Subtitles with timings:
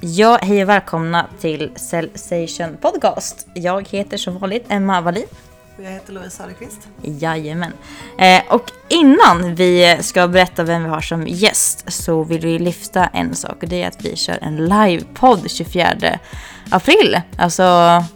[0.00, 3.46] Ja, hej och välkomna till Cellsation Podcast.
[3.54, 5.26] Jag heter som vanligt Emma Wallin.
[5.76, 6.88] Och jag heter Louise Söderqvist.
[7.02, 7.72] Jajamän.
[8.18, 13.06] Eh, och innan vi ska berätta vem vi har som gäst så vill vi lyfta
[13.06, 16.18] en sak och det är att vi kör en livepodd 24
[16.70, 17.64] april, alltså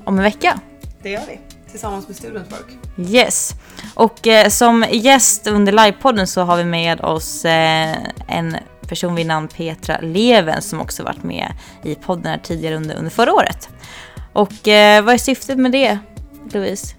[0.04, 0.60] om en vecka.
[1.02, 1.40] Det gör vi,
[1.70, 3.08] tillsammans med Student Work.
[3.10, 3.54] Yes.
[3.94, 7.96] Och eh, som gäst under livepodden så har vi med oss eh,
[8.26, 8.56] en
[8.92, 11.52] person vid namn Petra Leven som också varit med
[11.82, 13.68] i podden här tidigare under, under förra året.
[14.32, 15.98] Och eh, vad är syftet med det,
[16.52, 16.94] Louise?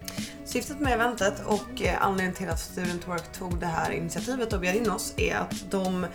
[0.46, 4.60] Syftet med eventet och eh, anledningen till att Student Work tog det här initiativet och
[4.60, 6.06] bjöd in oss är att de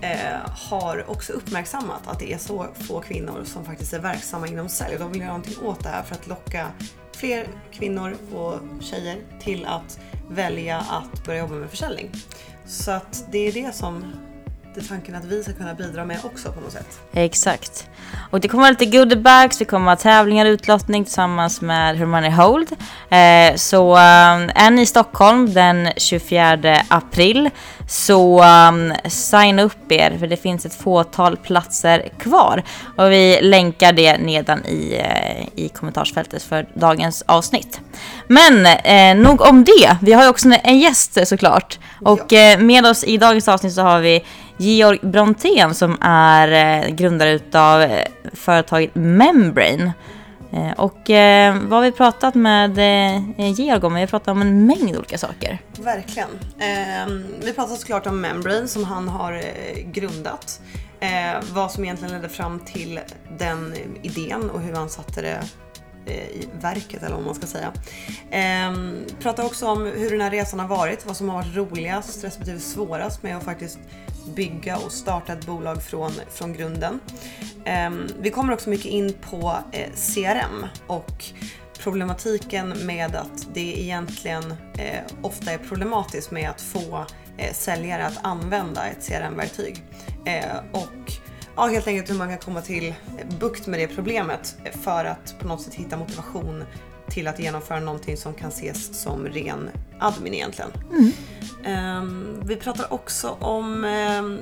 [0.00, 4.68] eh, har också uppmärksammat att det är så få kvinnor som faktiskt är verksamma inom
[4.68, 4.96] sälj.
[4.98, 6.68] De vill göra någonting åt det här för att locka
[7.16, 9.98] fler kvinnor och tjejer till att
[10.30, 12.10] välja att börja jobba med försäljning.
[12.66, 14.04] Så att det är det som
[14.80, 17.00] tanken att vi ska kunna bidra med också på något sätt.
[17.12, 17.88] Exakt.
[18.30, 22.30] Och det kommer vara lite goodiebags, det kommer vara tävlingar och utlottning tillsammans med Hermione
[22.30, 22.72] Hold.
[23.10, 27.50] Eh, så eh, är ni i Stockholm den 24 april
[27.92, 32.62] så um, signa upp er för det finns ett fåtal platser kvar.
[32.96, 37.80] Och vi länkar det nedan i, eh, i kommentarsfältet för dagens avsnitt.
[38.28, 39.96] Men eh, nog om det.
[40.02, 41.78] Vi har ju också en gäst såklart.
[42.00, 44.24] Och eh, med oss i dagens avsnitt så har vi
[44.62, 46.48] Georg Brontén som är
[46.84, 49.92] eh, grundare utav eh, företaget Membrane.
[50.52, 52.78] Eh, och eh, vad har vi pratat med
[53.36, 53.94] Georg om?
[53.94, 55.58] Vi har pratat om en mängd olika saker.
[55.78, 56.28] Verkligen.
[56.58, 59.42] Ehm, vi pratar såklart om Membrane som han har
[59.92, 60.60] grundat.
[61.52, 63.00] vad som egentligen ledde fram till
[63.38, 65.42] den idén och hur han satte det
[66.12, 67.72] i verket eller vad man ska säga.
[68.30, 69.04] Ehm,
[69.38, 73.22] också om hur den här resan har varit, vad som har varit roligast respektive svårast
[73.22, 73.78] med att faktiskt
[74.26, 77.00] bygga och starta ett bolag från, från grunden.
[77.64, 81.24] Ehm, vi kommer också mycket in på eh, CRM och
[81.78, 87.06] problematiken med att det egentligen eh, ofta är problematiskt med att få
[87.38, 89.84] eh, säljare att använda ett CRM-verktyg.
[90.72, 91.12] Och
[91.56, 92.94] ja, helt enkelt hur man kan komma till
[93.40, 96.64] bukt med det problemet för att på något sätt hitta motivation
[97.08, 100.70] till att genomföra någonting som kan ses som ren admin egentligen.
[100.90, 101.12] Mm.
[101.66, 104.38] Um, vi pratar också om um,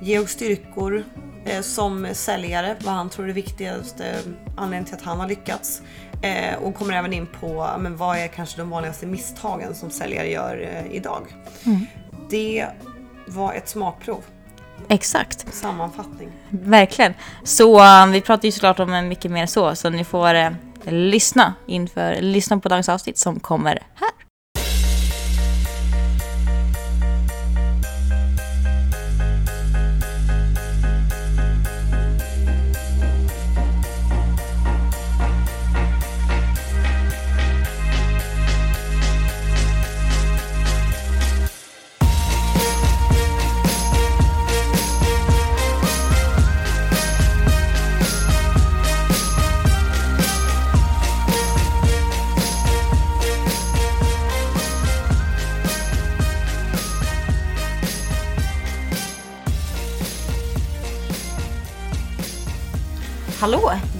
[0.00, 1.04] Georgs styrkor
[1.46, 4.18] uh, som säljare, vad han tror är viktigaste
[4.56, 5.82] anledningen till att han har lyckats.
[6.24, 10.28] Uh, och kommer även in på men vad är kanske de vanligaste misstagen som säljare
[10.28, 11.22] gör uh, idag.
[11.66, 11.86] Mm.
[12.30, 12.66] Det
[13.26, 14.24] var ett smakprov.
[14.88, 15.54] Exakt.
[15.54, 16.28] Sammanfattning.
[16.50, 17.14] Verkligen.
[17.44, 17.80] Så
[18.12, 20.50] vi pratar ju såklart om mycket mer så, så ni får uh,
[20.84, 24.23] lyssna inför, lyssna på dagens avsnitt som kommer här.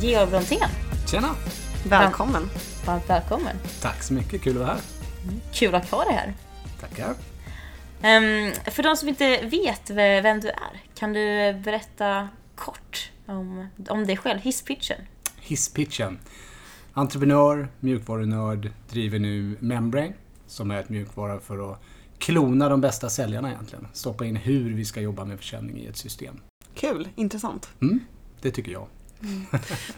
[0.01, 0.69] Georg Brontén.
[1.07, 1.35] Tjena.
[1.89, 2.43] Välkommen.
[2.87, 3.57] Varmt välkommen.
[3.83, 4.81] Tack så mycket, kul att vara här.
[5.25, 5.41] Mm.
[5.53, 6.35] Kul att ha dig här.
[6.81, 7.11] Tackar.
[7.11, 14.07] Um, för de som inte vet vem du är, kan du berätta kort om, om
[14.07, 15.01] dig själv, hisspitchen?
[15.41, 16.19] Hisspitchen.
[16.93, 20.13] Entreprenör, mjukvarunörd, driver nu Membrane
[20.47, 21.81] som är ett mjukvara för att
[22.19, 23.89] klona de bästa säljarna egentligen.
[23.93, 26.41] Stoppa in hur vi ska jobba med försäljning i ett system.
[26.75, 27.69] Kul, intressant.
[27.81, 28.01] Mm,
[28.41, 28.87] det tycker jag.
[29.23, 29.47] Mm.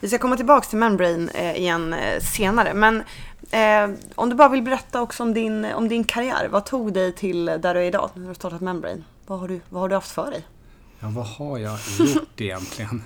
[0.01, 2.75] Vi ska komma tillbaka till Membrane eh, igen eh, senare.
[2.75, 3.03] Men
[3.51, 6.49] eh, om du bara vill berätta också om din, om din karriär.
[6.51, 9.03] Vad tog dig till där du är idag när du startat Membrane?
[9.27, 10.47] Vad har du, vad har du haft för dig?
[11.01, 13.03] Ja, vad har jag gjort egentligen?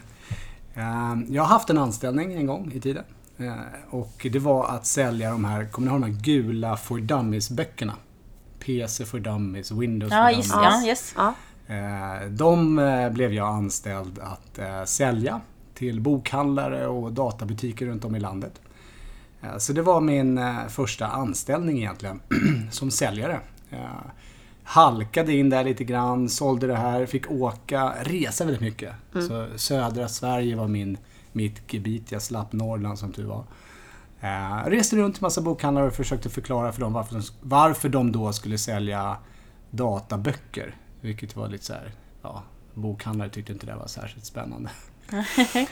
[0.75, 3.05] Eh, jag har haft en anställning en gång i tiden.
[3.39, 3.55] Eh,
[3.91, 7.93] och det var att sälja de här, kommer ni ihåg de här gula For Dummies-böckerna?
[8.59, 10.83] PC for Dummies, Windows ja, for just, Dummies.
[10.83, 11.15] Ja, yes.
[11.17, 11.35] ja.
[12.29, 12.77] De
[13.13, 15.41] blev jag anställd att sälja
[15.81, 18.61] till bokhandlare och databutiker runt om i landet.
[19.43, 22.21] Eh, så det var min eh, första anställning egentligen
[22.71, 23.41] som säljare.
[23.71, 23.79] Eh,
[24.65, 28.94] halkade in där lite grann, sålde det här, fick åka, resa väldigt mycket.
[29.15, 29.29] Mm.
[29.29, 30.99] Så södra Sverige var min,
[31.32, 33.44] mitt gebit, jag slapp Norrland som tur var.
[34.71, 38.32] reste runt till massa bokhandlare och försökte förklara för dem varför de, varför de då
[38.32, 39.17] skulle sälja
[39.71, 40.77] databöcker.
[41.00, 41.93] Vilket var lite så här,
[42.23, 42.43] ja,
[42.75, 44.71] bokhandlare tyckte inte det var särskilt spännande.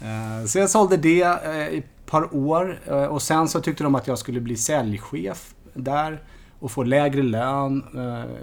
[0.00, 3.84] Eh, så jag sålde det eh, i ett par år eh, och sen så tyckte
[3.84, 6.22] de att jag skulle bli säljchef där
[6.58, 7.84] och få lägre lön,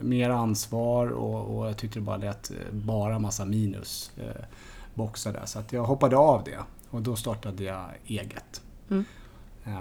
[0.02, 4.12] mer ansvar och, och jag tyckte det bara lät bara massa minus
[4.94, 5.46] boxar där.
[5.46, 8.62] Så att jag hoppade av det och då startade jag eget.
[8.90, 9.06] Mm.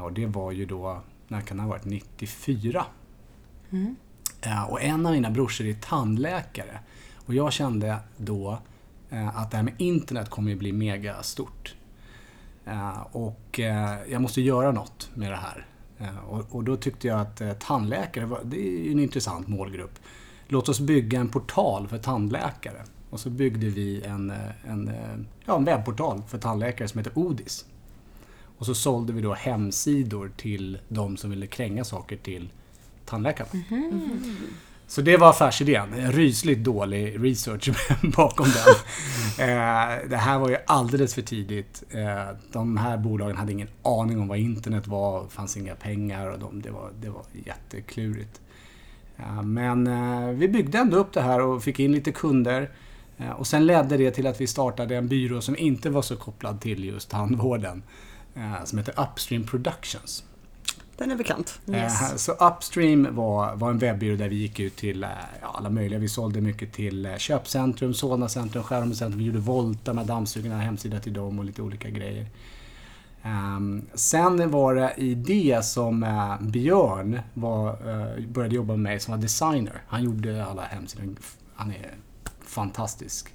[0.02, 2.84] Och det var ju då, när kan det ha varit, 94.
[3.70, 3.96] Mm.
[4.68, 6.78] Och en av mina brorsor är tandläkare.
[7.26, 8.58] Och jag kände då
[9.12, 11.74] Eh, att det här med internet kommer ju bli mega stort.
[12.64, 15.66] Eh, och eh, jag måste göra något med det här.
[16.50, 19.98] Och då tyckte jag att tandläkare, det är ju en intressant målgrupp.
[20.48, 22.84] Låt oss bygga en portal för tandläkare.
[23.10, 24.32] Och så byggde vi en,
[24.64, 24.90] en,
[25.46, 27.66] ja, en webbportal för tandläkare som heter Odis.
[28.58, 32.50] Och så sålde vi då hemsidor till de som ville kränga saker till
[33.04, 33.50] tandläkarna.
[33.52, 34.34] Mm -hmm.
[34.92, 36.12] Så det var affärsidén.
[36.12, 37.70] Rysligt dålig research
[38.16, 38.74] bakom den.
[39.38, 41.82] Eh, det här var ju alldeles för tidigt.
[41.90, 45.22] Eh, de här bolagen hade ingen aning om vad internet var.
[45.22, 48.40] Det fanns inga pengar och de, det, var, det var jätteklurigt.
[49.16, 49.88] Eh, men
[50.38, 52.70] vi byggde ändå upp det här och fick in lite kunder.
[53.36, 56.60] Och sen ledde det till att vi startade en byrå som inte var så kopplad
[56.60, 57.82] till just tandvården.
[58.64, 60.24] Som heter Upstream Productions.
[60.96, 61.60] Den är bekant.
[61.66, 62.02] Yes.
[62.02, 65.10] Eh, så Upstream var, var en webbyrå där vi gick ut till eh,
[65.40, 65.98] ja, alla möjliga.
[65.98, 69.18] Vi sålde mycket till eh, Köpcentrum, Solna centrum, Skärholmens centrum.
[69.18, 72.26] Vi gjorde Volta med dammsugarna, hemsida till dem och lite olika grejer.
[73.24, 79.00] Um, sen var det i det som uh, Björn var, uh, började jobba med mig
[79.00, 79.82] som var designer.
[79.86, 81.14] Han gjorde alla hemsidor.
[81.54, 81.94] Han är
[82.40, 83.28] fantastisk.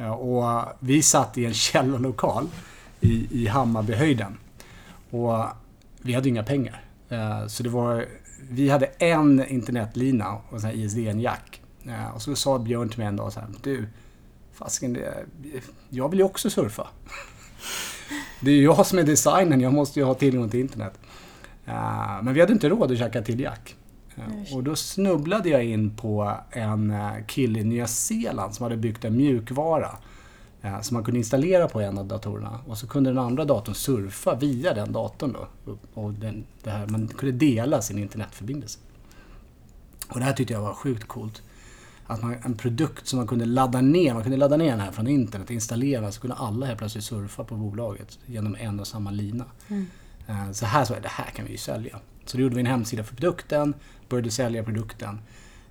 [0.00, 2.48] Uh, och vi satt i en källarlokal
[3.00, 4.36] i, i Hammarbyhöjden.
[5.10, 5.44] Och
[6.04, 6.84] vi hade inga pengar.
[7.08, 8.06] Eh, så det var,
[8.50, 11.60] vi hade en internetlina och en ISDN-jack.
[11.84, 13.86] Eh, och så sa Björn till mig en dag så här, du,
[14.52, 14.98] fasken,
[15.88, 16.86] jag vill ju också surfa.
[18.40, 20.92] Det är ju jag som är designern, jag måste ju ha tillgång till internet.
[21.66, 23.76] Eh, men vi hade inte råd att käka till jack.
[24.54, 26.94] Och då snubblade jag in på en
[27.26, 29.98] kille i Nya Zeeland som hade byggt en mjukvara
[30.64, 33.74] Eh, som man kunde installera på en av datorerna och så kunde den andra datorn
[33.74, 35.32] surfa via den datorn.
[35.32, 35.76] Då.
[35.94, 38.78] Och den, det här, man kunde dela sin internetförbindelse.
[40.08, 41.42] Och det här tyckte jag var sjukt coolt.
[42.06, 44.92] Att man, en produkt som man kunde ladda ner, man kunde ladda ner den här
[44.92, 49.10] från internet, installera, så kunde alla helt plötsligt surfa på bolaget genom en och samma
[49.10, 49.44] lina.
[49.68, 49.86] Mm.
[50.26, 51.98] Eh, så här så det här kan vi ju sälja.
[52.24, 53.74] Så då gjorde vi en hemsida för produkten,
[54.08, 55.18] började sälja produkten.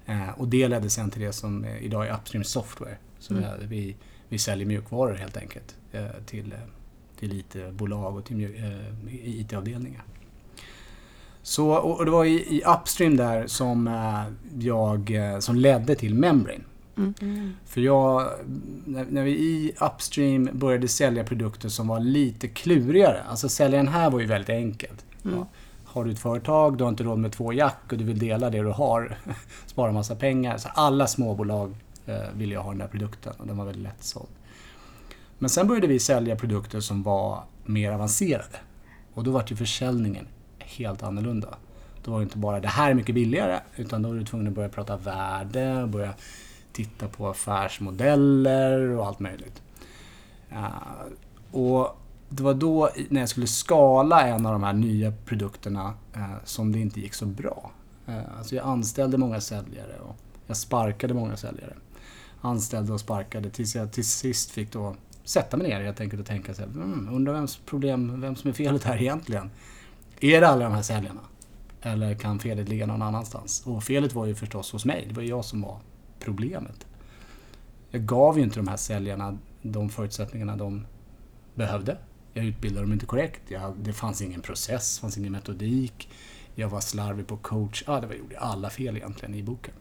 [0.06, 2.98] Eh, och det ledde sen till det som idag är Upstream Software.
[3.19, 3.68] Så mm.
[3.68, 3.95] vi
[4.30, 6.60] vi säljer mjukvaror helt enkelt eh, till, eh,
[7.20, 10.04] till IT-bolag och till eh, IT-avdelningar.
[11.42, 13.90] Så, och det var i, i Upstream där som
[14.60, 16.64] jag som ledde till Membrane.
[16.98, 17.54] Mm.
[17.66, 18.30] För jag,
[18.86, 23.24] när vi i Upstream började sälja produkter som var lite klurigare.
[23.30, 25.06] Alltså säljaren här var ju väldigt enkelt.
[25.26, 25.38] Mm.
[25.38, 25.48] Ja,
[25.86, 28.50] har du ett företag, du har inte råd med två jack och du vill dela
[28.50, 29.18] det du har,
[29.66, 30.58] spara massa pengar.
[30.58, 34.30] Så alla småbolag Eh, ville jag ha den där produkten och den var väldigt lättsåld.
[35.40, 38.58] Men sen började vi sälja produkter som var mer avancerade.
[39.14, 40.28] Och då var ju försäljningen
[40.60, 41.58] helt annorlunda.
[42.04, 44.48] Då var det inte bara det här är mycket billigare, utan då var du tvungen
[44.48, 46.14] att börja prata värde, börja
[46.72, 49.62] titta på affärsmodeller och allt möjligt.
[50.50, 50.66] Eh,
[51.52, 51.98] och
[52.30, 56.72] det var då, när jag skulle skala en av de här nya produkterna, eh, som
[56.72, 57.72] det inte gick så bra.
[58.38, 60.16] Alltså jag anställde många säljare och
[60.48, 61.74] jag sparkade många säljare
[62.44, 66.28] anställde och sparkade tills jag till sist fick då sätta mig ner helt enkelt och
[66.28, 69.52] tänka så här, mm, undrar vems problem, vem som är felet här egentligen?
[70.19, 71.21] Är det alla de här säljarna?
[71.81, 73.64] Eller kan felet ligga någon annanstans?
[73.66, 75.80] Och felet var ju förstås hos mig, det var jag som var
[76.19, 76.88] problemet.
[77.90, 80.85] Jag gav ju inte de här säljarna de förutsättningarna de
[81.56, 81.97] behövde.
[82.33, 86.09] Jag utbildade dem inte korrekt, jag, det fanns ingen process, fanns ingen metodik.
[86.56, 89.73] Jag var slarvig på coach, ja det var, gjorde alla fel egentligen i boken.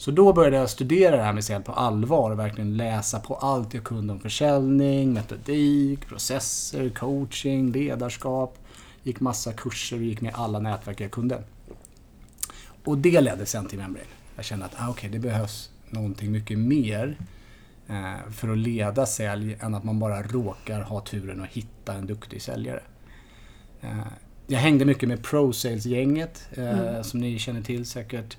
[0.00, 3.34] Så då började jag studera det här med sälj på allvar och verkligen läsa på
[3.34, 8.58] allt jag kunde om försäljning, metodik, processer, coaching, ledarskap.
[9.02, 11.42] Gick massa kurser och gick med alla nätverk jag kunde.
[12.84, 14.08] Och det ledde sen till Membrane.
[14.36, 17.16] Jag kände att ah, okay, det behövs någonting mycket mer
[17.88, 22.06] eh, för att leda sälj än att man bara råkar ha turen att hitta en
[22.06, 22.82] duktig säljare.
[23.80, 23.98] Eh,
[24.46, 27.04] jag hängde mycket med ProSales-gänget eh, mm.
[27.04, 28.36] som ni känner till säkert.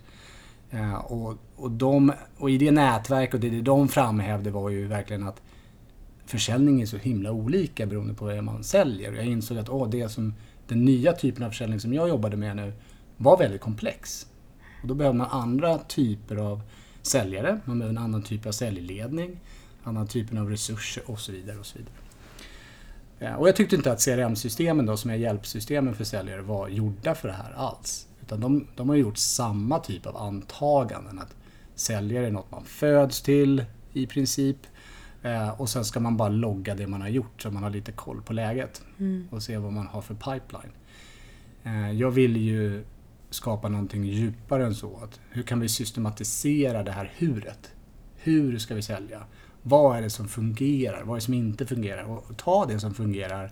[0.71, 5.27] Eh, och, och, de, och i det nätverk och det de framhävde var ju verkligen
[5.27, 5.41] att
[6.25, 9.13] försäljning är så himla olika beroende på vad man säljer.
[9.13, 10.33] Jag insåg att åh, det som,
[10.67, 12.73] den nya typen av försäljning som jag jobbade med nu
[13.17, 14.27] var väldigt komplex.
[14.81, 16.61] Och då behöver man andra typer av
[17.01, 19.39] säljare, man behöver en annan typ av säljledning.
[19.83, 21.57] annan typen av resurser och så vidare.
[21.57, 21.95] Och så vidare.
[23.19, 27.15] Ja, och jag tyckte inte att CRM-systemen då, som är hjälpsystemen för säljare, var gjorda
[27.15, 28.07] för det här alls.
[28.31, 31.19] Utan de, de har gjort samma typ av antaganden.
[31.19, 31.35] Att
[31.75, 34.57] säljare är något man föds till i princip.
[35.21, 37.91] Eh, och sen ska man bara logga det man har gjort så man har lite
[37.91, 38.81] koll på läget.
[38.99, 39.27] Mm.
[39.31, 40.71] Och se vad man har för pipeline.
[41.63, 42.83] Eh, jag vill ju
[43.29, 44.99] skapa någonting djupare än så.
[45.03, 47.71] Att hur kan vi systematisera det här huret?
[48.15, 49.23] Hur ska vi sälja?
[49.61, 51.03] Vad är det som fungerar?
[51.03, 52.03] Vad är det som inte fungerar?
[52.03, 53.51] Och ta det som fungerar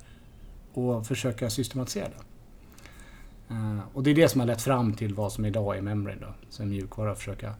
[0.73, 2.23] och försöka systematisera det.
[3.49, 6.21] Eh, och det är det som har lett fram till vad som idag är Membrane
[6.21, 6.33] då.
[6.49, 7.53] Som mjukvara försöka,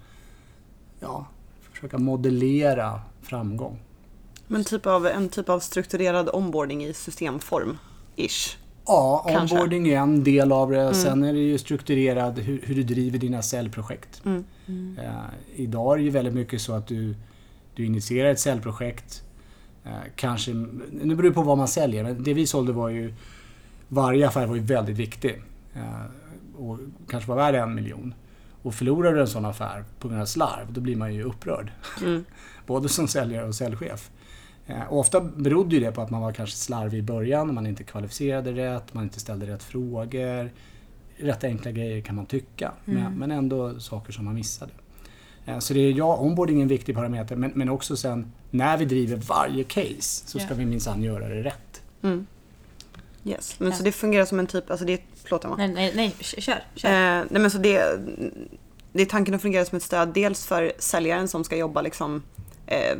[0.99, 1.27] ja,
[1.71, 3.79] försöka modellera framgång.
[4.47, 7.77] Men typ av, en typ av strukturerad onboarding i systemform,
[8.15, 8.57] ish.
[8.85, 9.55] Ja, Kanske.
[9.55, 10.93] onboarding är en del av det.
[10.93, 14.21] Sen är det ju strukturerad hur, hur du driver dina säljprojekt.
[14.25, 14.45] Mm.
[14.97, 15.13] Eh,
[15.55, 17.15] idag är det ju väldigt mycket så att du,
[17.75, 19.23] du initierar ett säljprojekt.
[19.85, 20.53] Eh, kanske,
[20.91, 23.13] nu beror det på vad man säljer, men det vi sålde var ju...
[23.87, 25.41] Varje affär var ju väldigt viktig.
[25.73, 26.05] Eh,
[26.57, 28.13] och kanske var värd en miljon.
[28.61, 31.71] Och förlorar du en sån affär på grund av slarv, då blir man ju upprörd.
[32.01, 32.25] Mm.
[32.65, 34.09] Både som säljare och säljchef.
[34.67, 37.67] Eh, och ofta berodde ju det på att man var kanske slarvig i början, man
[37.67, 40.49] inte kvalificerade rätt, man inte ställde rätt frågor.
[41.17, 44.71] Rätt enkla grejer kan man tycka, men, men ändå saker som man missade.
[45.45, 48.77] Eh, Så det är, ja, onboarding är en viktig parameter, men, men också sen när
[48.77, 50.55] vi driver varje case så ska Ja.
[50.55, 51.81] vi minsann göra det rätt.
[52.01, 52.25] Mm.
[53.23, 53.55] Yes.
[53.59, 53.75] Men Ja.
[53.75, 55.55] så det fungerar som en typ, alltså det är, förlåt Emma.
[55.55, 56.63] Nej, nej, nej, kör.
[56.75, 56.89] kör.
[56.89, 57.99] Eh, nej men så det,
[58.93, 62.23] det är tanken att fungera som ett stöd dels för säljaren som ska jobba liksom
[62.67, 62.97] eh,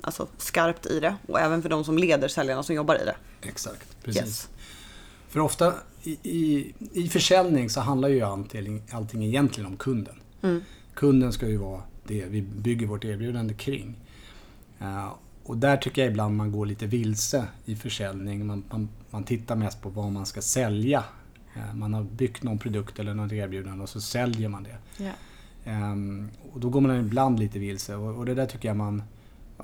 [0.00, 3.16] alltså skarpt i det och även för de som leder säljarna som jobbar i det.
[3.42, 4.22] Exakt, precis.
[4.22, 4.48] Yes.
[5.28, 10.14] För ofta i, i, i försäljning så handlar ju allting, allting egentligen om kunden.
[10.42, 10.62] Mm.
[10.94, 13.96] Kunden ska ju vara det vi bygger vårt erbjudande kring.
[14.80, 15.12] Eh,
[15.44, 18.46] och där tycker jag ibland man går lite vilse i försäljning.
[18.46, 21.04] Man, man, man tittar mest på vad man ska sälja.
[21.56, 25.04] Eh, man har byggt någon produkt eller något erbjudande och så säljer man det.
[25.64, 29.02] Ehm, och då går man ibland lite vilse och, och det där tycker jag man,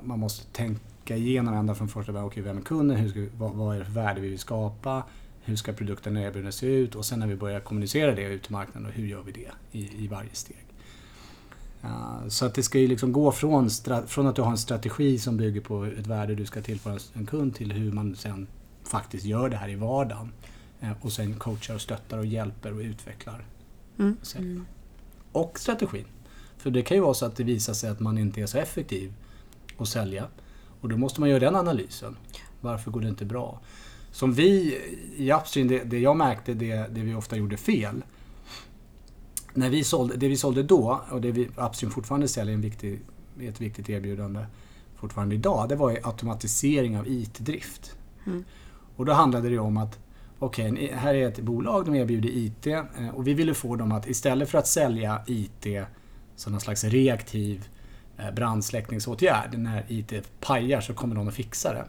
[0.03, 2.27] man måste tänka igenom ända från första början.
[2.27, 2.97] Okej, vem är kunden?
[2.97, 5.03] Hur ska, vad, vad är det för värde vi vill skapa?
[5.43, 6.95] Hur ska produkten och erbjudandet se ut?
[6.95, 10.05] Och sen när vi börjar kommunicera det ut till marknaden, hur gör vi det i,
[10.05, 10.65] i varje steg?
[11.85, 13.71] Uh, så att det ska ju liksom gå från,
[14.07, 17.27] från att du har en strategi som bygger på ett värde du ska tillföra en
[17.27, 18.47] kund till hur man sen
[18.85, 20.33] faktiskt gör det här i vardagen.
[20.81, 23.45] Eh, och sen coachar och stöttar och hjälper och utvecklar
[23.99, 24.17] Mm.
[24.23, 24.65] säljarna.
[25.33, 26.05] Och strategin.
[26.57, 28.59] För det kan ju vara så att det visar sig att man inte är så
[28.59, 29.13] effektiv
[29.79, 30.27] att sälja.
[30.81, 32.17] Och då måste man göra den analysen.
[32.61, 33.61] Varför går det inte bra?
[34.13, 34.79] Som vi
[35.17, 38.03] i Upstream, det, det jag märkte, det, det vi ofta gjorde fel.
[39.55, 43.01] När vi sålde, det vi sålde då, och det vi Upstream fortfarande säljer en viktig,
[43.41, 44.45] ett viktigt erbjudande
[44.97, 47.97] fortfarande idag, det var ju automatisering av IT-drift.
[48.27, 48.45] Mm.
[48.97, 49.99] Och då handlade det om att
[50.43, 54.07] Okej, här är ett bolag, de erbjuder IT eh, och vi ville få dem att
[54.09, 55.67] istället för att sälja IT
[56.37, 57.69] som någon slags reaktiv
[58.19, 61.85] eh, brandsläckningsåtgärd, när IT pajar så kommer någon att fixa det.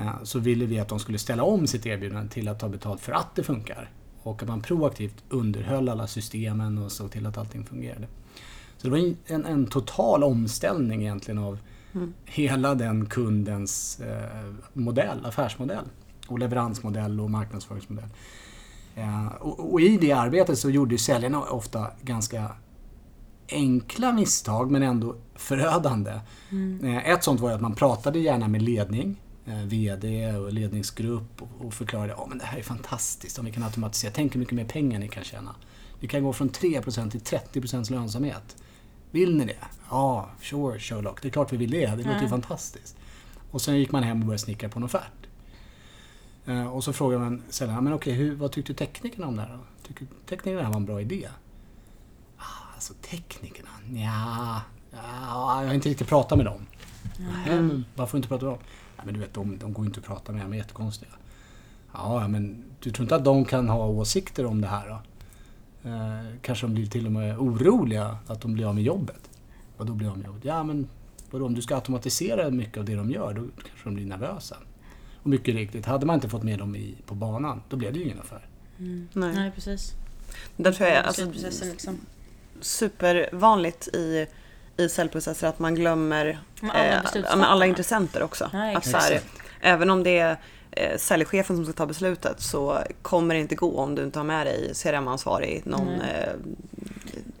[0.00, 3.00] Eh, Så ville vi att de skulle ställa om sitt erbjudande till att ta betalt
[3.00, 3.90] för att det funkar.
[4.22, 8.06] Och att man proaktivt underhöll alla systemen och såg till att allting fungerade.
[8.76, 11.58] Så det var en- en, en total omställning egentligen av
[11.92, 12.14] Mm.
[12.24, 15.84] hela den kundens eh, modell, affärsmodell.
[16.30, 18.08] Och leveransmodell och marknadsföringsmodell.
[18.94, 22.52] Eh, och, och i det arbetet så gjorde ju säljarna ofta ganska
[23.48, 26.20] enkla misstag men ändå förödande.
[26.82, 31.74] Eh, Ett sånt var att man pratade gärna med ledning, eh, VD och ledningsgrupp och,
[31.74, 34.12] förklarade att det här är fantastiskt om vi kan automatisera.
[34.14, 35.54] Tänk hur mycket mer pengar ni kan tjäna.
[36.00, 38.56] Vi kan gå från 3% till 30% lönsamhet.
[39.10, 39.54] Vill ni det?
[39.90, 41.22] Ja, sure Sherlock.
[41.22, 41.86] Det är klart vi vill det.
[41.86, 42.28] Det låter ju Ja.
[42.28, 42.96] fantastiskt.
[43.50, 45.19] Och sen gick man hem och började snickra på en offert.
[46.46, 49.48] Eh, Och så frågar man säljaren, men okej, hur, vad tyckte teknikerna om det här
[49.52, 49.86] då?
[49.88, 51.28] Tycker teknikerna här var en bra idé?
[52.36, 52.42] Ah,
[52.74, 53.68] alltså teknikerna?
[53.94, 54.60] Ja,
[55.62, 56.66] jag har inte riktigt pratat med dem.
[57.48, 57.84] Mm.
[57.96, 58.62] Varför inte prata med dem?
[58.96, 61.10] Ja, men du vet, de, de går inte att prata med, de är jättekonstiga.
[61.92, 65.00] Ja, men du tror inte att de kan ha åsikter om det här då?
[65.90, 69.30] Eh, kanske de blir till och med oroliga att de blir av med jobbet.
[69.76, 70.44] Vad då blir av med jobbet?
[70.44, 70.88] Ja, men
[71.30, 74.56] vadå, om du ska automatisera mycket av det de gör, då kanske de blir nervösa.
[75.22, 77.98] Och mycket riktigt, hade man inte fått med dem i, på banan, då blev det
[77.98, 78.46] ju ingen affär.
[78.76, 79.34] Nej.
[79.34, 79.94] Nej, precis.
[80.56, 82.00] Där tror jag alltså, Beslutsprocessen liksom.
[82.60, 84.26] supervanligt i,
[84.76, 88.50] i säljprocesser att man glömmer Men alla eh, alla intressenter också.
[88.52, 89.20] Ja, att så här,
[89.60, 90.36] även om det är
[90.70, 94.24] eh, säljchefen som ska ta beslutet så kommer det inte gå om du inte har
[94.24, 96.28] med dig CRM-ansvarig, någon, Nej.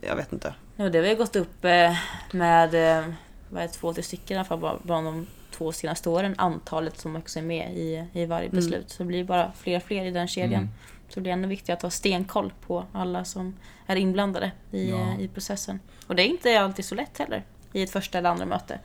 [0.00, 0.54] eh, jag vet inte.
[0.76, 1.96] Ja, det har vi gått upp eh,
[2.32, 3.04] med, eh,
[3.48, 5.26] vad är det, två, tre stycken i alla fall bara, bara de
[5.60, 6.34] två senaste åren.
[6.38, 8.56] Antalet som också är med i, i varje Mm.
[8.56, 8.90] beslut.
[8.90, 10.62] Så det blir bara fler och fler i den kedjan.
[10.62, 10.68] Mm.
[11.08, 13.54] Så det blir ännu viktigare att ha stenkoll på alla som
[13.86, 15.16] är inblandade i, Ja.
[15.18, 15.80] i processen.
[16.06, 18.78] Och det är inte alltid så lätt heller i ett första eller andra möte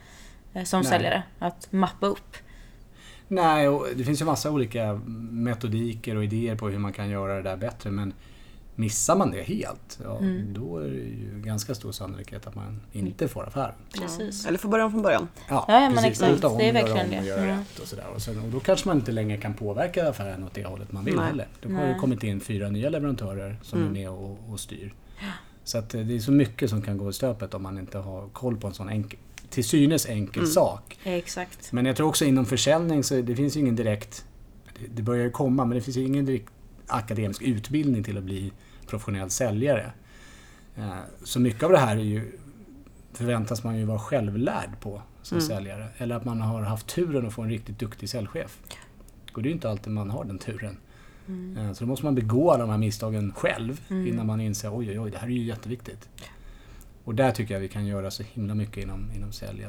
[0.54, 0.90] eh, som Nej.
[0.90, 2.36] säljare att mappa upp.
[3.28, 4.94] Nej, och det finns ju massa olika
[5.32, 7.92] metodiker och idéer på hur man kan göra det där bättre.
[7.92, 8.14] Men
[8.76, 10.54] missar man det helt, ja, Mm.
[10.54, 13.74] då är det ju ganska stor sannolikhet att man inte får affären.
[14.02, 14.44] Precis.
[14.44, 14.48] Ja.
[14.50, 15.28] Eller får börja om från början.
[15.50, 16.10] Ja, Ja, ja, men precis.
[16.22, 16.44] exakt.
[16.44, 17.20] Om, Det är göra verkligen om det.
[17.20, 17.58] Och göra Mm.
[17.60, 18.06] rätt och, sådär.
[18.16, 21.06] Och, sen, och då kanske man inte längre kan påverka affären åt det hållet man
[21.06, 21.26] vill Nej.
[21.26, 21.48] heller.
[21.62, 23.90] Då har det kommit in fyra nya leverantörer som Mm.
[23.90, 24.94] är med och, och styr.
[25.64, 27.98] Så att eh, det är så mycket som kan gå i stöpet om man inte
[27.98, 30.52] har koll på en sån enkel, till synes enkel Mm.
[30.52, 31.00] sak.
[31.04, 31.72] Exakt.
[31.72, 34.26] Men jag tror också inom försäljning så det finns ju ingen direkt,
[34.80, 36.50] det- det börjar ju komma, men det finns ju ingen direkt
[36.88, 38.52] akademisk utbildning till att bli
[38.88, 39.92] professionell säljare.
[40.76, 42.32] Eh, Så mycket av det här är ju,
[43.14, 45.48] förväntas man ju vara självlärd på som Mm.
[45.48, 45.88] säljare.
[45.98, 48.60] Eller att man har haft turen att få en riktigt duktig säljchef.
[49.34, 50.78] Och det är ju inte alltid man har den turen.
[51.28, 51.58] Mm.
[51.58, 54.08] Eh, Så då måste man begå alla de här misstagen själv Mm.
[54.08, 56.10] innan man inser oj, oj, oj, det här är ju jätteviktigt.
[57.04, 59.66] Och där tycker jag vi kan göra så himla mycket inom, inom sälj.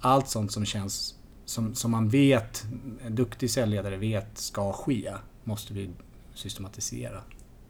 [0.00, 2.64] Allt sånt som känns som, som man vet,
[3.06, 5.12] en duktig säljledare vet ska ske,
[5.44, 5.90] måste vi
[6.34, 7.20] systematisera.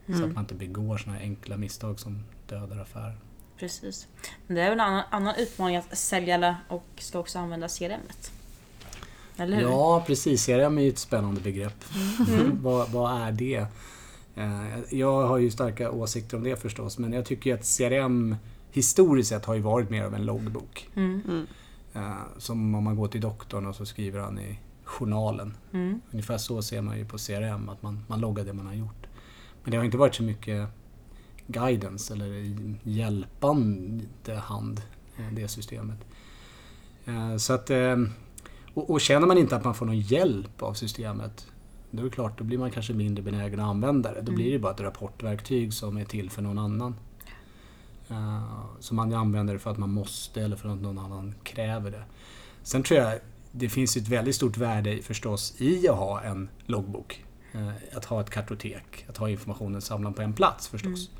[0.06, 0.28] Så Mm.
[0.28, 3.16] att man inte begår såna här enkla misstag som dödar affärer.
[3.58, 4.08] Precis.
[4.46, 8.00] Men det är väl en annan, annan utmaning att säljarna och ska också använda CRM.
[8.08, 8.30] -et.
[9.36, 9.62] Eller hur?
[9.62, 10.46] Ja, precis.
[10.46, 11.84] CRM är ju ett spännande begrepp.
[12.28, 12.58] Mm.
[12.62, 13.66] vad, vad är det?
[14.34, 18.36] Eh, Jag har ju starka åsikter om det förstås, men jag tycker ju att CRM
[18.72, 20.88] historiskt sett har ju varit mer av en loggbok.
[20.96, 21.22] Mm.
[21.28, 21.46] Mm.
[21.94, 24.58] Eh, Som om man går till doktorn och så skriver han i
[24.90, 25.56] journalen.
[25.72, 26.00] Mm.
[26.10, 29.06] Ungefär så ser man ju på CRM, att man, man loggar det man har gjort.
[29.62, 30.68] Men det har inte varit så mycket
[31.46, 34.82] guidance eller hjälpande hand,
[35.18, 35.98] eh, det systemet.
[37.04, 37.96] Eh, Så att, eh,
[38.74, 41.46] och, och känner man inte att man får någon hjälp av systemet,
[41.90, 44.20] då är det klart, då blir man kanske mindre benägen att använda det.
[44.20, 46.94] Då blir det bara ett rapportverktyg som är till för någon annan.
[48.08, 51.90] Eh, Så man använder det för att man måste eller för att någon annan kräver
[51.90, 52.02] det.
[52.62, 53.18] Sen tror jag
[53.52, 57.24] det finns ett väldigt stort värde förstås i att ha en loggbok.
[57.52, 61.10] Eh, Att ha ett kartotek, att ha informationen samlad på en plats förstås.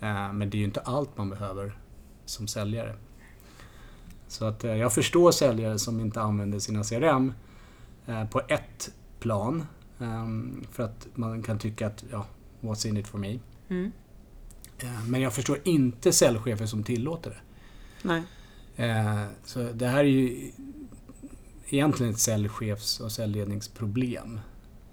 [0.00, 1.78] Eh, Men det är ju inte allt man behöver
[2.24, 2.94] som säljare.
[4.28, 7.32] Så att eh, jag förstår säljare som inte använder sina CRM
[8.30, 9.66] på ett plan.
[10.00, 12.26] ehm, För att man kan tycka att, ja,
[12.60, 13.38] what's in it for me?
[13.68, 13.92] Mm.
[15.06, 17.40] Men jag förstår inte säljchefer som tillåter det.
[18.08, 18.22] Nej.
[19.44, 20.50] Så det här är ju
[21.70, 24.40] egentligen ett säljchefs och säljledningsproblem.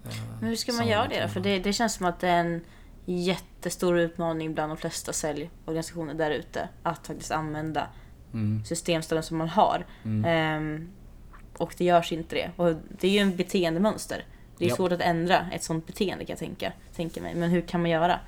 [0.06, 1.28] Eh, Men hur ska man göra det då?
[1.28, 2.62] För det, det känns som att det är en
[3.06, 6.70] jättestor utmaning bland de flesta säljorganisationer där ute.
[6.84, 7.88] Att faktiskt använda
[8.34, 9.86] Mm, systemstöden som man har.
[10.04, 10.26] mm.
[10.26, 10.90] Ehm,
[11.58, 12.52] och det görs inte det.
[12.56, 14.26] Och det är ju en beteendemönster.
[14.58, 14.76] Det är Ja.
[14.76, 17.36] svårt att ändra ett sånt beteende kan jag tänka, tänka mig.
[17.36, 18.20] Men hur kan man göra?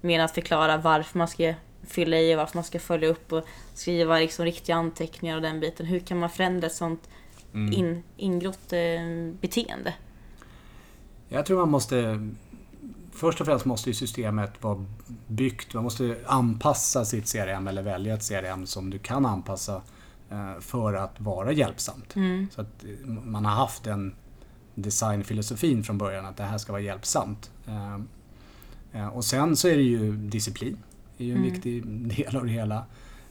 [0.00, 1.54] Mer att förklara varför man ska
[1.86, 5.60] fylla i och varför man ska följa upp och skriva liksom riktiga anteckningar och den
[5.60, 5.86] biten.
[5.86, 7.08] Hur kan man förändra ett sånt
[7.54, 7.72] Mm.
[7.72, 8.80] in, ingrott eh,
[9.40, 9.94] beteende?
[11.28, 12.28] Jag tror man måste...
[13.12, 14.84] Först och främst måste ju systemet vara
[15.26, 15.74] byggt.
[15.74, 19.82] Man måste anpassa sitt CRM eller välja ett CRM som du kan anpassa
[20.30, 22.16] eh, för att vara hjälpsamt.
[22.16, 22.48] Mm.
[22.54, 24.14] Så att eh, man har haft den
[24.74, 27.50] designfilosofin från början att det här ska vara hjälpsamt.
[29.12, 30.78] Och sen så är det ju disciplin.
[31.16, 31.52] Det är ju en Mm.
[31.52, 32.84] viktig del av det hela.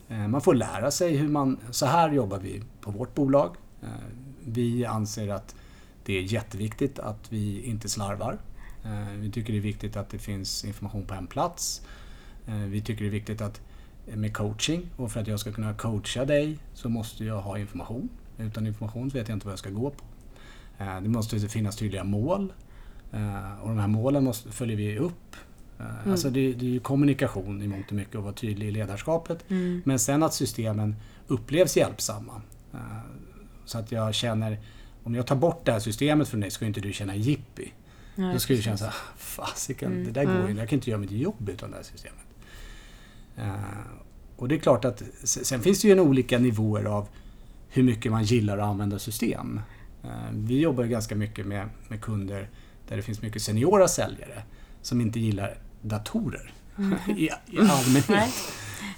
[0.07, 1.57] Man får lära sig hur man...
[1.71, 3.55] Så här jobbar vi på vårt bolag.
[3.83, 3.87] Eh,
[4.45, 5.55] Vi anser att
[6.05, 8.37] det är jätteviktigt att vi inte slarvar.
[8.85, 11.81] Eh, Vi tycker det är viktigt att det finns information på en plats.
[12.47, 13.61] Eh, Vi tycker det är viktigt att
[14.15, 18.09] med coaching och för att jag ska kunna coacha dig så måste jag ha information.
[18.37, 20.03] Utan information vet jag inte vad jag ska gå på.
[21.01, 22.53] Det måste finnas tydliga mål
[23.61, 25.35] och de här målen måste, följer vi upp.
[25.79, 29.45] Eh, Alltså det, det är kommunikation i mångt och mycket och vara tydlig i ledarskapet.
[29.49, 29.81] Mm.
[29.85, 30.95] Men sen att systemen
[31.27, 32.41] upplevs hjälpsamma.
[33.71, 34.59] Så att jag känner,
[35.03, 37.73] om jag tar bort det här systemet från dig ska inte du känna jippi.
[38.15, 40.03] Då ska du känna såhär, fasiken, Mm.
[40.03, 40.49] det där går Mm.
[40.49, 40.59] inte.
[40.61, 42.25] Jag kan inte göra mitt jobb utan det här systemet.
[43.37, 43.53] Eh,
[44.35, 47.07] Och det är klart att sen finns det ju en olika nivåer av
[47.69, 49.59] hur mycket man gillar att använda system.
[50.03, 52.49] Eh, Vi jobbar ju ganska mycket med, med kunder
[52.87, 54.43] där det finns mycket seniora säljare
[54.81, 56.53] som inte gillar datorer
[57.17, 58.33] i, i allmänhet.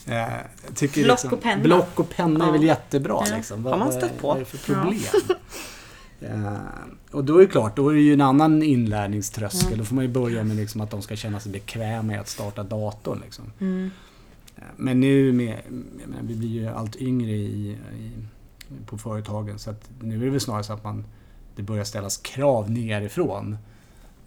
[0.07, 0.15] Eh,
[0.65, 1.63] jag tycker Block och penna.
[1.63, 2.67] Block och penna är väl Ja.
[2.67, 3.23] jättebra.
[3.29, 3.35] Ja.
[3.35, 3.65] Liksom.
[3.65, 4.27] Har man vad, stött på?
[4.27, 4.99] vad är det för problem?
[6.21, 6.53] Eh,
[7.11, 9.67] och då är det klart, då är det ju en annan inlärningströskel.
[9.67, 9.79] Mm.
[9.79, 12.27] Då får man ju börja med liksom att de ska känna sig bekväma med att
[12.27, 13.19] starta datorn.
[13.23, 13.51] Liksom.
[13.59, 13.91] Mm.
[14.55, 18.15] Eh, Men nu med, menar, vi blir ju allt yngre i, i,
[18.85, 19.59] på företagen.
[19.59, 21.05] Så att nu är det väl snarare så att man,
[21.55, 23.57] det börjar ställas krav nerifrån.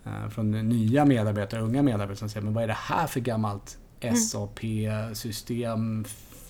[0.04, 3.78] Eh, från nya medarbetare, unga medarbetare som säger men vad är det här för gammalt
[4.00, 6.04] SAP-system?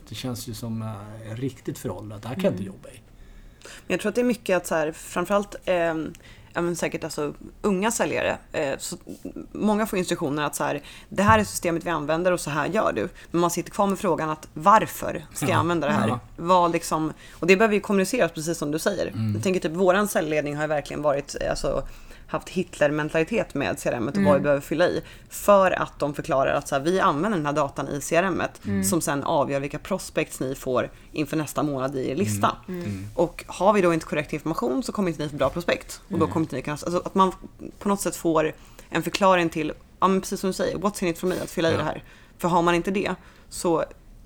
[0.09, 2.23] Det känns ju som eh, riktigt föråldrat.
[2.23, 3.01] Det här kan jag inte jobba i.
[3.63, 5.95] Men jag tror att det är mycket att så här, framförallt eh,
[6.63, 8.39] men säkert alltså, unga säljare.
[8.53, 8.97] Eh, så
[9.53, 12.67] många får instruktioner att så här, det här är systemet vi använder och så här
[12.67, 13.09] gör du.
[13.31, 16.09] Men man sitter kvar med frågan att varför ska jag Ja, använda det här?
[16.09, 16.21] ja.
[16.37, 19.07] Vad liksom, och det behöver ju kommuniceras precis som du säger.
[19.07, 19.35] Mm.
[19.35, 21.89] Jag tänker typ våran säljledning har ju verkligen varit eh, alltså,
[22.27, 25.03] haft Hitler-mentalitet med CRM och vad vi behöver fylla i.
[25.29, 28.43] För att de förklarar att så här, vi använder den här datan i CRM
[28.85, 32.57] som sen avgör vilka prospects ni får inför nästa månad i er lista.
[33.15, 36.01] Och har vi då inte korrekt information så kommer inte ni få bra prospekt.
[36.11, 37.33] Och då kommer inte ni kunna, alltså att man
[37.79, 38.53] på något sätt får
[38.91, 41.51] en förklaring till, ja men precis som du säger, what's in it for me att
[41.51, 42.03] fylla i det här.
[42.39, 43.15] För har man inte det
[43.49, 43.85] så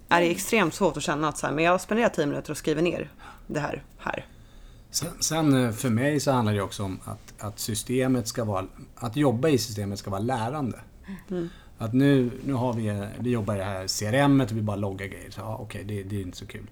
[0.08, 2.56] är det extremt svårt att känna att så här, men jag spenderar 10 minuter och
[2.56, 3.10] skriver ner
[3.46, 4.26] det här här.
[4.90, 8.66] Sen, sen eh, för mig så handlar det också om att, att systemet ska vara,
[8.94, 10.80] att jobba i systemet ska vara lärande.
[11.78, 14.76] Att nu, nu har vi, eh, vi jobbar i det här CRM och vi bara
[14.76, 15.30] loggar grejer.
[15.30, 16.66] Så, ja, Okej, det, det är inte så kul.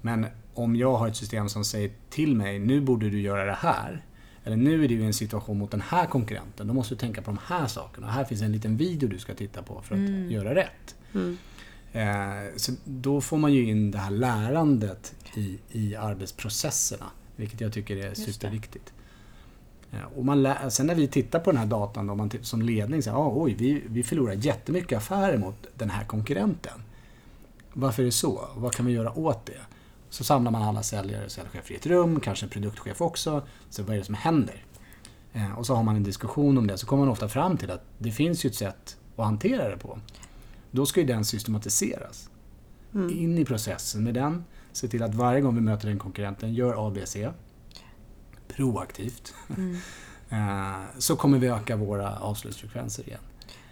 [0.00, 3.56] Men om jag har ett system som säger till mig, nu borde du göra det
[3.60, 4.04] här.
[4.44, 6.66] Eller nu är du i en situation mot den här konkurrenten.
[6.66, 8.10] Då måste du tänka på de här sakerna.
[8.10, 10.94] Här finns en liten video du ska titta på för att göra rätt.
[11.92, 17.06] Eh, så då får man ju in det här lärandet i, i arbetsprocesserna.
[17.36, 18.92] Vilket jag tycker är superviktigt.
[19.92, 22.62] Eh, och man lä- sen när vi tittar på den här datan då, man som
[22.62, 26.82] ledning säger ah, oj, vi, vi förlorar jättemycket affärer mot den här konkurrenten.
[27.72, 28.48] Varför är det så?
[28.56, 29.60] Vad kan vi göra åt det?
[30.10, 33.42] Så samlar man alla säljare och säljchefer i ett rum, kanske en produktchef också.
[33.70, 34.64] Så vad är det som händer?
[35.32, 36.78] Eh, och så har man en diskussion om det.
[36.78, 39.76] Så kommer man ofta fram till att det finns ju ett sätt att hantera det
[39.76, 39.98] på.
[40.70, 42.30] Då ska ju den systematiseras.
[43.10, 44.44] In i processen med den.
[44.72, 47.16] Se till att varje gång vi möter den konkurrenten, gör ABC.
[48.48, 49.34] Proaktivt.
[50.32, 53.20] Eh, så kommer vi öka våra avslutsfrekvenser igen.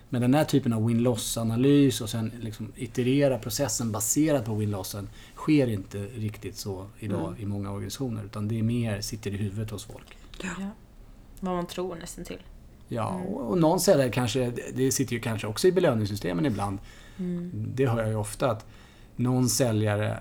[0.09, 5.67] Men den här typen av win-loss-analys och sen liksom iterera processen baserat på win-lossen sker
[5.67, 8.25] inte riktigt så idag i många organisationer.
[8.25, 10.19] Utan det är mer sitter i huvudet hos folk.
[10.43, 10.71] Ja.
[11.41, 12.41] Vad man tror nästan till.
[12.89, 16.79] Ja, och, och någon säljare kanske, det sitter ju kanske också i belöningssystemen ibland.
[17.53, 18.67] Det hör jag ju ofta att
[19.17, 20.21] någon säljare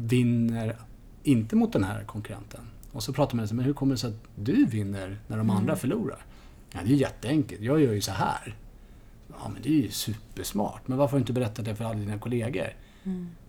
[0.00, 0.76] vinner
[1.22, 2.60] inte mot den här konkurrenten.
[2.92, 5.50] Och så pratar man så men hur kommer det sig att du vinner när de
[5.50, 6.24] andra förlorar?
[6.72, 7.60] Ja, det är jätteenkelt.
[7.60, 8.56] Jag gör ju så här.
[9.28, 10.88] Ja, men det är ju supersmart.
[10.88, 12.66] Men varför har du inte berättat det för alla dina kollegor?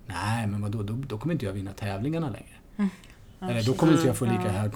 [0.06, 2.90] Nej, men vadå, då, då kommer inte jag vinna tävlingarna längre.
[3.40, 4.72] Eller då kommer inte jag få lika hög,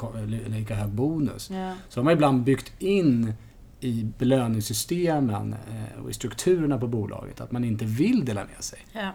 [0.47, 1.49] lika hög bonus.
[1.49, 1.73] Ja.
[1.89, 3.33] Så de har ibland byggt in
[3.79, 8.79] i belöningssystemen eh, och i strukturerna på bolaget att man inte vill dela med sig.
[8.93, 9.11] ja,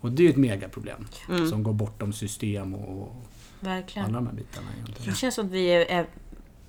[0.00, 1.06] Och det är ett megaproblem
[1.50, 3.12] som går bortom system och
[3.60, 4.06] verkligen.
[4.08, 5.10] alla de här bitarna egentligen.
[5.12, 6.06] Det känns som att vi är-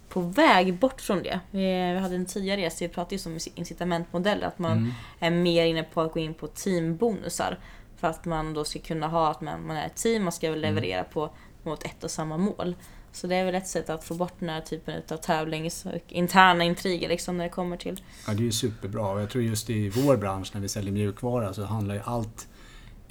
[0.10, 1.40] på väg bort från det.
[1.52, 4.92] Vi hade en tidigare gäst, vi pratade ju om incitamentmodeller, att man Mm.
[5.20, 7.60] är mer inne på att gå in på teambonusar.
[7.98, 10.48] För att man då ska kunna ha att man, man är ett team, man ska
[10.48, 10.60] Mm.
[10.62, 11.30] leverera på
[11.64, 12.76] mot ett och samma mål.
[13.12, 15.92] Så det är väl ett sätt att få bort den här typen av tävlings och
[16.08, 18.02] interna intriger liksom när det kommer till...
[18.28, 19.08] Ja, det är ju superbra.
[19.10, 22.48] Och jag tror just i vår bransch när vi säljer mjukvara så handlar ju allt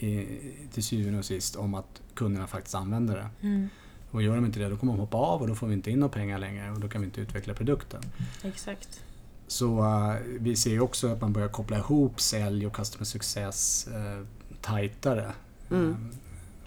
[0.02, 0.40] i,
[0.72, 3.46] till syvende och sist om att kunderna faktiskt använder det.
[3.48, 3.68] Mm.
[4.10, 5.90] Och gör de inte det då kommer de hoppa av och då får vi inte
[5.90, 8.02] in några pengar längre och då kan vi inte utveckla produkten.
[8.42, 9.04] Exakt.
[9.46, 13.88] Så eh, vi ser ju också att man börjar koppla ihop sälj och customer success
[13.90, 14.26] uh,
[14.60, 15.32] tajtare.
[15.70, 15.90] Mm.
[15.90, 15.96] Eh,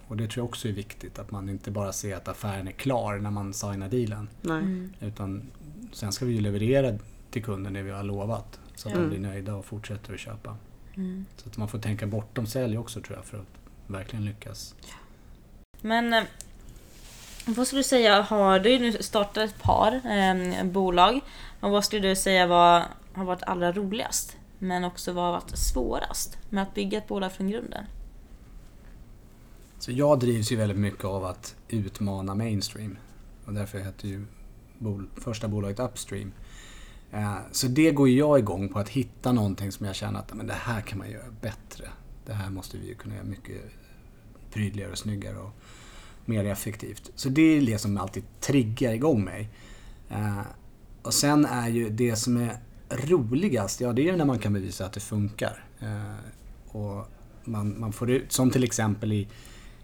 [0.08, 2.72] och det tror jag också är viktigt, att man inte bara ser att affären är
[2.72, 4.30] klar när man signar dealen.
[4.41, 4.62] Nej.
[4.62, 4.93] Mm.
[5.00, 5.52] Utan
[5.91, 6.98] sen ska vi ju leverera
[7.32, 8.60] till kunden det vi har lovat.
[8.76, 9.02] Så att Ja.
[9.02, 10.58] de blir nöjda och fortsätter att köpa.
[10.95, 11.25] Mm.
[11.38, 13.47] Så att man får tänka bortom sälj också tror jag för att
[13.88, 14.75] verkligen lyckas.
[15.82, 16.23] Men eh,
[17.45, 21.19] vad skulle du säga, har du nu startat ett par eh, bolag
[21.60, 24.38] och vad skulle du säga var, har varit allra roligast?
[24.60, 27.86] Men också vad har varit svårast med att bygga ett bolag från grunden?
[29.79, 32.97] Så jag drivs ju väldigt mycket av att utmana mainstream.
[33.45, 34.25] Och därför heter ju
[34.79, 36.32] bol- första bolaget Upstream.
[37.13, 40.47] Eh, så det går jag igång på att hitta någonting som jag känner att men
[40.47, 41.89] det här kan man göra bättre.
[42.26, 43.62] Det här måste vi ju kunna göra mycket
[44.52, 45.52] prydligare och snyggare och
[46.26, 47.12] mer effektivt.
[47.15, 49.49] Så det är det som alltid triggar igång mig.
[50.10, 50.41] Eh,
[51.02, 52.58] och sen är ju det som är
[52.89, 55.65] roligast, ja det är ju när man kan bevisa att det funkar.
[55.80, 57.08] Eh, och
[57.43, 59.28] man, man får ut, som till exempel i,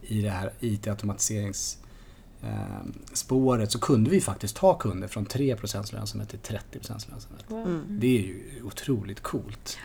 [0.01, 1.77] i det här it-automatiserings...
[2.41, 7.45] IT-automatiseringsspåret så kunde vi faktiskt ta kunder från 3% lönsamhet till 30% lönsamhet.
[7.87, 9.77] Det är ju otroligt coolt.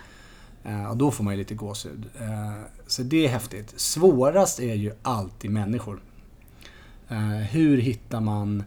[0.65, 2.05] Eh, Och då får man ju lite gåshud.
[2.21, 2.53] Eh,
[2.87, 3.81] Så det är häftigt.
[3.81, 6.01] Svårast är ju alltid människor.
[7.09, 8.65] Eh, hur hittar man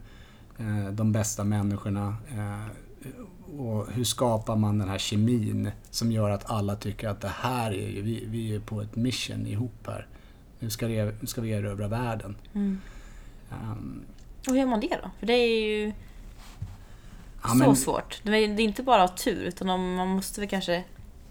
[0.58, 2.16] eh, de bästa människorna?
[2.36, 2.64] Eh,
[3.60, 7.70] och hur skapar man den här kemin som gör att alla tycker att det här
[7.72, 10.06] är ju, vi, vi är på ett mission ihop här.
[10.58, 12.36] Nu ska, det, nu ska vi erövra världen.
[12.54, 12.80] Mm.
[13.52, 14.04] Um,
[14.48, 15.10] Och hur gör man det då?
[15.18, 15.92] För det är ju
[17.42, 18.20] ja, så men- svårt.
[18.22, 20.84] Det är inte bara att ha tur utan man måste väl kanske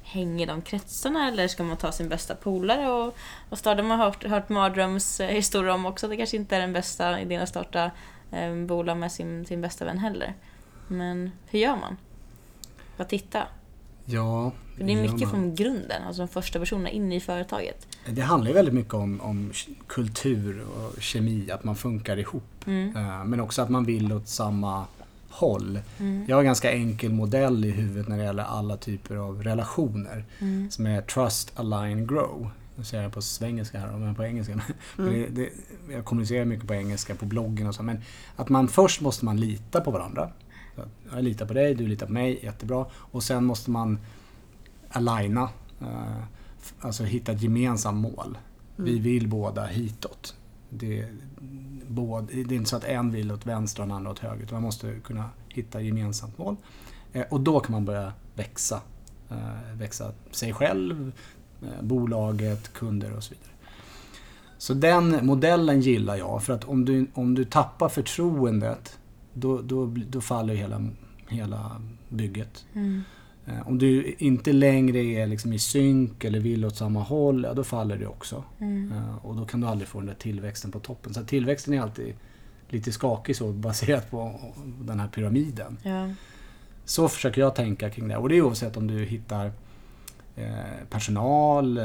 [0.03, 3.15] hänga i de kretsarna eller ska man ta sin bästa polare och,
[3.49, 3.83] och starta?
[3.83, 6.07] Man har hört, hört mardrömshistorier om också.
[6.07, 7.91] Det kanske inte är den bästa idén att starta
[8.31, 10.33] eh, bolag med sin, sin bästa vän heller.
[10.87, 11.97] Men hur gör man?
[12.97, 13.47] Vad titta?
[14.09, 15.29] Ja, För det är mycket man?
[15.29, 17.87] från grunden, alltså de första personerna inne i företaget.
[18.09, 19.51] Det handlar ju väldigt mycket om, om
[19.87, 22.43] kultur och kemi, att man funkar ihop.
[22.65, 22.95] Mm.
[22.95, 24.85] Eh, Men också att man vill åt samma
[25.29, 25.79] håll.
[25.99, 26.25] Mm.
[26.27, 30.25] Jag har en ganska enkel modell i huvudet när det gäller alla typer av relationer.
[30.39, 30.71] Mm.
[30.71, 32.49] Som är trust, align, grow.
[32.75, 34.61] Nu säger jag på svengelska här, men på engelska.
[34.95, 35.49] Men det, det,
[35.93, 37.83] jag kommunicerar mycket på engelska på bloggen och så.
[37.83, 38.01] Men
[38.35, 40.31] att man först måste man lita på varandra.
[41.13, 42.85] Jag litar på dig, du litar på mig, jättebra.
[42.93, 43.99] Och sen måste man
[44.89, 45.49] aligna.
[45.81, 46.23] eh,
[46.79, 48.37] Alltså hitta ett gemensamt mål.
[48.75, 50.35] Vi vill båda hitåt.
[50.69, 51.05] Det,
[51.87, 54.43] båd, det är inte så att en vill åt vänster och den andra åt höger.
[54.43, 56.55] Utan man måste kunna hitta gemensamt mål.
[57.13, 58.81] Eh, Och då kan man börja växa.
[59.29, 61.11] Eh, Växa sig själv,
[61.81, 63.51] bolaget, kunder och så vidare.
[64.57, 66.43] Så den modellen gillar jag.
[66.43, 68.99] För att om du, om du tappar förtroendet
[69.37, 70.87] då, då, då faller hela,
[71.29, 72.65] hela bygget.
[72.73, 73.03] Mm.
[73.45, 77.53] Eh, Om du inte längre är liksom i synk eller vill åt samma håll, ja,
[77.53, 78.43] då faller det också.
[78.59, 78.91] Mm.
[78.91, 81.13] Eh, Och då kan du aldrig få den där tillväxten på toppen.
[81.13, 82.13] Så tillväxten är alltid
[82.69, 84.39] lite skakig så baserat på
[84.81, 85.77] den här pyramiden.
[85.83, 86.09] Ja.
[86.85, 88.17] Så försöker jag tänka kring det.
[88.17, 89.51] Och det är oavsett om du hittar
[90.35, 91.77] eh, personal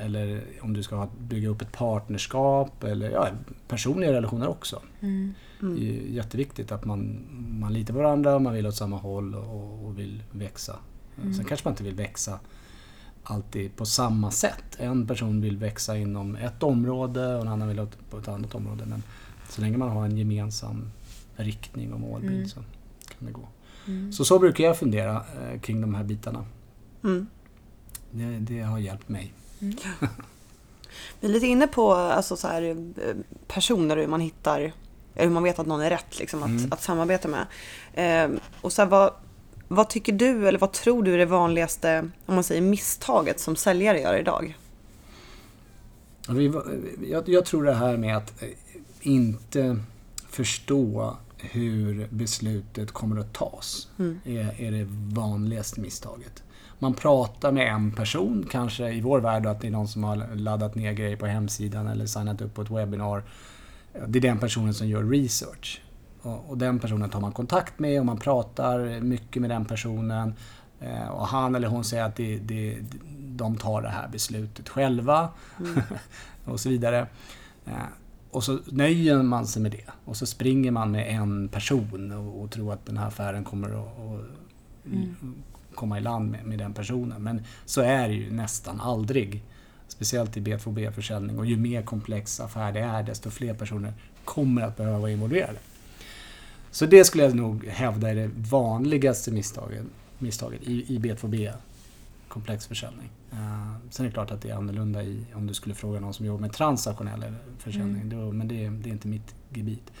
[0.00, 3.28] eller om du ska bygga upp ett partnerskap eller ja,
[3.68, 4.82] personliga relationer också.
[5.00, 5.34] Mm.
[5.62, 7.26] Är jätteviktigt att man,
[7.60, 10.76] man litar på varandra, man vill åt samma håll och, och vill växa.
[11.36, 12.38] Sen kanske man inte vill växa
[13.22, 14.64] alltid på samma sätt.
[14.76, 18.54] En person vill växa inom ett område och en annan vill åt på ett annat
[18.54, 18.84] område.
[18.86, 19.02] Men
[19.48, 20.90] så länge man har en gemensam
[21.36, 22.48] riktning och målbild Mm.
[22.48, 22.60] så
[23.08, 23.48] kan det gå.
[23.86, 24.12] Mm.
[24.12, 26.44] Så så brukar jag fundera eh, kring de här bitarna.
[27.04, 27.26] Mm.
[28.10, 29.32] Det, det har hjälpt mig.
[31.20, 33.16] Vi är lite inne på alltså, så här, eh,
[33.48, 34.72] personer hur man hittar,
[35.14, 36.72] hur man vet att någon är rätt liksom, att, Mm.
[36.72, 37.46] att samarbeta med.
[37.94, 39.10] Eh, och så här, vad,
[39.68, 43.56] vad tycker du eller vad tror du är det vanligaste om man säger misstaget som
[43.56, 44.56] säljare gör idag?
[46.28, 46.64] Var-
[47.10, 48.48] Jag, jag tror det här med att eh,
[49.00, 49.76] inte
[50.28, 54.20] förstå hur beslutet kommer att tas Mm.
[54.24, 56.42] är, är det vanligaste misstaget.
[56.78, 60.34] Man pratar med en person, kanske i vår värld att det är någon som har
[60.34, 63.22] laddat ner grejer på hemsidan eller signat upp på ett webbinar.
[64.06, 65.80] Det är den personen som gör research.
[66.22, 70.34] Och, och den personen tar man kontakt med och man pratar mycket med den personen.
[70.80, 72.78] Eh, Och han eller hon säger att det, det,
[73.18, 75.28] de tar det här beslutet själva.
[76.44, 77.06] och så vidare.
[77.66, 77.72] Eh,
[78.30, 79.84] Och så nöjer man sig med det.
[80.04, 83.68] Och så springer man med en person och, och tror att den här affären kommer
[83.68, 87.22] att, att komma i land med, med den personen.
[87.22, 89.42] Men så är det ju nästan aldrig.
[89.92, 91.38] Speciellt i B2B-försäljning.
[91.38, 93.92] Och ju mer komplex affär det är, desto fler personer
[94.24, 95.58] kommer att behöva vara involverade.
[96.70, 99.84] Så det skulle jag nog hävda är det vanligaste misstaget,
[100.18, 101.52] misstaget i, i B2B,
[102.28, 103.10] komplex försäljning.
[103.32, 106.14] Uh, sen är det klart att det är annorlunda i, om du skulle fråga någon
[106.14, 107.24] som jobbar med transaktionell
[107.58, 108.08] försäljning.
[108.08, 109.92] Då, men det, det är inte mitt gebit.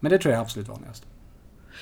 [0.00, 1.06] Men det tror jag är absolut vanligast.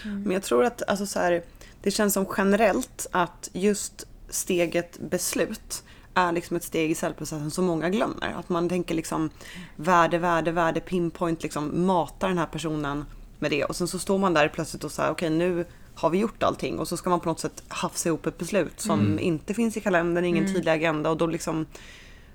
[0.05, 1.43] Men jag tror att alltså, så här,
[1.83, 7.65] det känns som generellt att just steget beslut är liksom ett steg i säljprocessen som
[7.65, 8.35] många glömmer.
[8.39, 9.31] Att man tänker liksom
[9.77, 13.05] värde, värde, värde, pinpoint, liksom matar den här personen
[13.39, 13.65] med det.
[13.65, 16.79] Och sen så står man där plötsligt och säger okej nu har vi gjort allting
[16.79, 19.81] och så ska man på något sätt hafsa ihop ett beslut som inte finns i
[19.81, 21.67] kalendern, ingen tydlig agenda och då liksom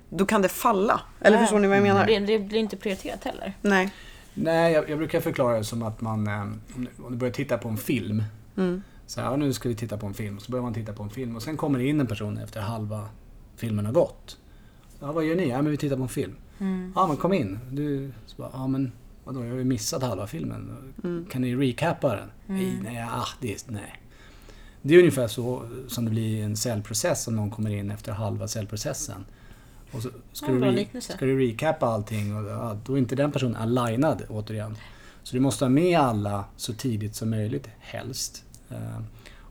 [0.10, 1.02] då kan det falla.
[1.22, 1.42] Eller Ja.
[1.44, 2.06] förstår ni vad jag menar?
[2.06, 3.54] Det, det blir inte prioriterat heller.
[3.62, 3.90] Nej.
[4.34, 7.34] Nej, jag, jag brukar förklara det som att man, eh, om du- om du börjar
[7.34, 8.24] titta på en film.
[8.58, 8.84] Mm.
[9.08, 10.40] Så här, ja, nu ska vi titta på en film.
[10.40, 12.62] Så börjar man titta på en film och sen kommer det in en person efter
[12.62, 13.10] halva
[13.58, 14.38] filmen har gått.
[15.00, 15.50] Ja, vad gör ni?
[15.50, 16.36] Ja, men vi tittar på en film.
[16.60, 16.94] Mm.
[16.96, 17.60] Ja, men kom in.
[17.72, 18.92] Du, så bara, ja men
[19.24, 20.94] vadå, jag har ju missat halva filmen.
[21.32, 22.30] Kan ni recappa den?
[22.46, 24.02] Nej, nej, ah, det är, nej.
[24.82, 28.12] Det är ungefär så som det blir i en säljprocess om någon kommer in efter
[28.12, 29.26] halva säljprocessen.
[29.92, 33.16] Och så ska, Ja, du, re- ska du recappa allting och ja, då är inte
[33.16, 34.78] den personen alignad återigen.
[35.24, 38.44] Så du måste ha med alla så tidigt som möjligt, helst.
[38.70, 39.00] Eh,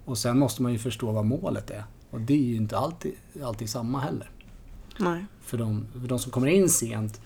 [0.05, 1.85] Och sen måste man ju förstå vad målet är.
[2.17, 4.31] Och det är ju inte alltid, alltid samma heller
[4.99, 5.25] Nej.
[5.41, 7.21] för de, för de som kommer in sent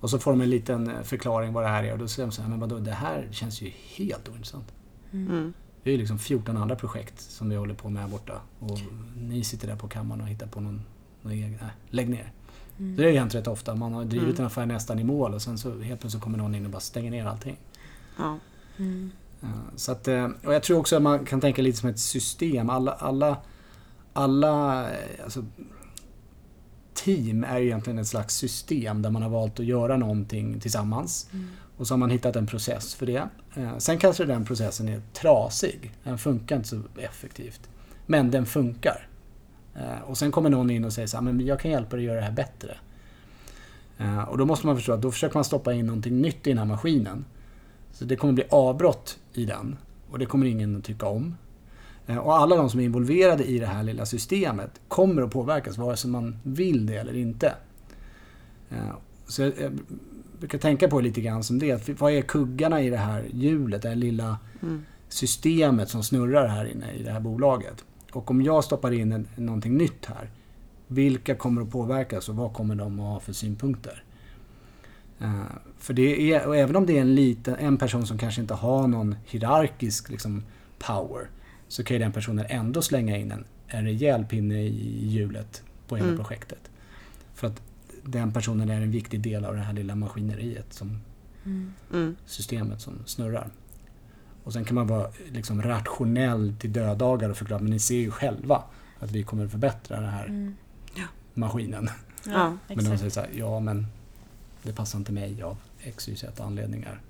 [0.00, 2.26] Och så får de en liten eh, förklaring vad det här är och då säger
[2.26, 4.72] de så här, men vadå, det här känns ju helt ointressant.
[5.12, 5.52] Mm.
[5.82, 8.40] Det är ju liksom 14 andra projekt som vi håller på med här borta.
[8.58, 8.78] Och
[9.16, 10.82] ni sitter där på kammaren och hittar på någon,
[11.22, 11.50] någon egen...
[11.50, 12.32] Nej, lägg ner.
[12.76, 13.74] Det har hänt rätt ofta.
[13.74, 16.54] Man har drivit en affär nästan i mål och sen så helt plötsligt kommer någon
[16.54, 17.56] in och bara stänger ner allting.
[18.18, 18.38] Ja.
[19.40, 21.98] Ja, Så att, eh, och jag tror också att man kan tänka lite som ett
[21.98, 22.70] system.
[22.70, 23.36] Alla, alla,
[24.12, 24.86] alla
[25.24, 25.44] alltså,
[26.94, 31.30] team är egentligen ett slags system där man har valt att göra någonting tillsammans.
[31.76, 33.28] Och så har man hittat en process för det.
[33.56, 35.92] Eh, Sen kanske den processen är trasig.
[36.04, 37.60] Den funkar inte så effektivt.
[38.06, 39.08] Men den funkar.
[39.74, 42.04] Eh, Och sen kommer någon in och säger så här, men jag kan hjälpa dig
[42.04, 42.76] att göra det här bättre.
[43.98, 46.50] Eh, Och då måste man förstå att då försöker man stoppa in någonting nytt i
[46.50, 47.24] den här maskinen.
[47.92, 49.76] Så det kommer bli avbrott i den
[50.10, 51.36] och det kommer ingen att tycka om.
[52.12, 55.78] Eh, Och alla de som är involverade i det här lilla systemet kommer att påverkas
[55.78, 57.54] vare sig man vill det eller inte.
[58.70, 58.94] Eh,
[59.26, 59.72] Så jag jag
[60.38, 62.00] brukar tänka på det lite grann som det.
[62.00, 64.38] Vad är kuggarna i det här hjulet, det här lilla
[65.08, 67.84] systemet som snurrar här inne i det här bolaget?
[68.12, 70.30] Och om jag stoppar in någonting nytt här,
[70.86, 74.04] vilka kommer att påverkas och vad kommer de att ha för synpunkter?
[75.20, 75.42] Eh,
[75.78, 78.54] För det är, och även om det är en liten, en person som kanske inte
[78.54, 80.42] har någon hierarkisk liksom,
[80.78, 81.28] power,
[81.72, 85.96] så kan ju den personen ändå slänga in en, en rejäl pinne i hjulet på
[85.96, 86.18] hela Mm.
[86.18, 86.70] projektet.
[87.34, 87.62] För att
[88.04, 91.00] den personen är en viktig del av det här lilla maskineriet, som
[91.44, 92.16] Mm.
[92.26, 93.48] systemet som snurrar.
[94.44, 98.10] Och sen kan man vara liksom rationell till döddagar och förklara, men ni ser ju
[98.10, 98.62] själva
[98.98, 100.54] att vi kommer att förbättra den här Mm.
[101.34, 101.88] maskinen.
[102.26, 103.86] Ja, Men de säger så här, ja men
[104.62, 107.00] det passar inte mig av x, y, z anledningar.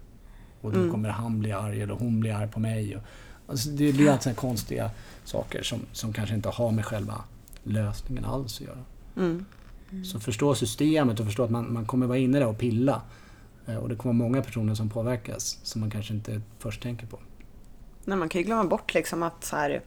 [0.61, 0.91] Och då Mm.
[0.91, 2.97] kommer han bli arg eller hon blir arg på mig.
[2.97, 3.03] Och,
[3.47, 4.91] alltså det blir alltså konstiga
[5.25, 7.25] saker som, som kanske inte har med själva
[7.63, 8.79] lösningen alls att göra.
[9.17, 9.45] Mm.
[10.05, 13.03] Så förstå systemet och förstå att man, man kommer vara inne där och pilla.
[13.67, 17.19] Eh, Och det kommer många personer som påverkas som man kanske inte först tänker på.
[18.05, 19.83] Nej, man kan ju glömma bort liksom att så här,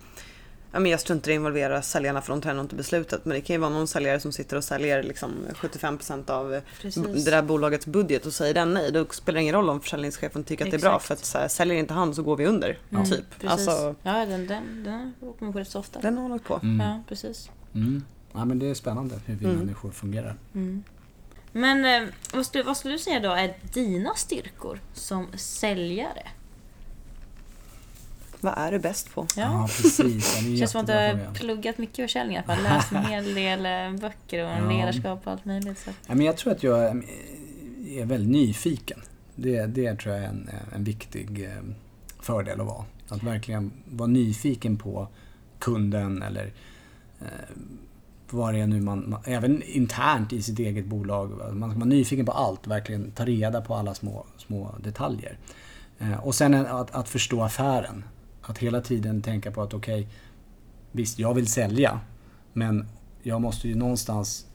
[0.75, 3.25] ja, men jag struntar i att involvera säljarna för de tar ändå inte beslutet.
[3.25, 7.25] Men det kan ju vara någon säljare som sitter och säljer liksom 75% av Precis.
[7.25, 8.91] det där bolagets budget och säger den nej.
[8.91, 10.99] Då spelar det ingen roll om försäljningschefen tycker att det är bra.
[10.99, 12.77] För att så här, säljer inte han så går vi under.
[12.91, 13.39] Mm, Typ.
[13.39, 13.49] Precis.
[13.67, 15.99] Alltså, ja, den, den, den åker man på rätt så ofta.
[16.01, 16.59] den har hållit på.
[16.63, 16.88] Mm.
[16.88, 17.49] Ja, precis.
[17.75, 18.03] Mm.
[18.33, 19.57] Ja, men det är spännande hur vi Mm.
[19.57, 20.35] människor fungerar.
[21.51, 26.27] Men eh, vad, skulle, vad skulle du säga då är dina styrkor som säljare?
[28.41, 29.28] Vad är du bäst på?
[29.38, 30.36] Ja, precis.
[30.41, 32.38] Ja, det känns som att du har pluggat mycket försäljning.
[32.38, 32.63] i alla fall.
[32.63, 34.69] Läst en hel del eh, böcker och Ja.
[34.69, 35.80] ledarskap och allt möjligt.
[35.80, 35.89] Så.
[36.08, 37.04] Ja, men jag tror att jag är-
[37.89, 39.00] är väldigt nyfiken.
[39.36, 41.52] Det, det tror jag är en, en viktig eh,
[42.19, 42.86] fördel att vara.
[43.10, 45.08] Att verkligen vara nyfiken på
[45.60, 46.45] kunden eller
[47.21, 47.28] eh,
[48.30, 51.30] vad det är nu man, man, även internt i sitt eget bolag.
[51.54, 55.38] Man ska vara nyfiken på allt, verkligen ta reda på alla små, små detaljer.
[56.00, 58.04] Eh, och sen att, att förstå affären.
[58.47, 60.08] Att hela tiden tänka på att okej,
[60.91, 61.99] visst jag vill sälja,
[62.53, 62.88] men
[63.23, 64.45] jag måste ju någonstans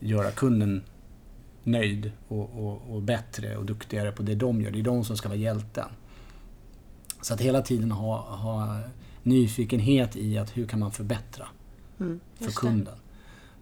[0.00, 0.82] göra kunden
[1.64, 4.70] nöjd och, och, och bättre och duktigare på det de gör.
[4.70, 5.88] Det är de som ska vara hjälten.
[7.22, 8.78] Så att hela tiden ha, ha
[9.22, 11.46] nyfikenhet i att hur kan man förbättra
[12.00, 12.20] Mm.
[12.34, 12.60] för Just det.
[12.60, 12.94] kunden.